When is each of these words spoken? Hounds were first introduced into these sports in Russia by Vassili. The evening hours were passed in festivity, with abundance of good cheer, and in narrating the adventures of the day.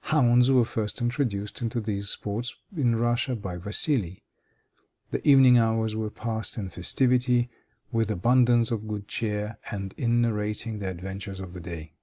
Hounds 0.00 0.50
were 0.50 0.64
first 0.64 1.00
introduced 1.00 1.62
into 1.62 1.80
these 1.80 2.08
sports 2.08 2.56
in 2.76 2.96
Russia 2.96 3.36
by 3.36 3.56
Vassili. 3.56 4.24
The 5.12 5.24
evening 5.28 5.58
hours 5.58 5.94
were 5.94 6.10
passed 6.10 6.58
in 6.58 6.70
festivity, 6.70 7.50
with 7.92 8.10
abundance 8.10 8.72
of 8.72 8.88
good 8.88 9.06
cheer, 9.06 9.58
and 9.70 9.94
in 9.96 10.20
narrating 10.22 10.80
the 10.80 10.88
adventures 10.90 11.38
of 11.38 11.52
the 11.52 11.60
day. 11.60 11.94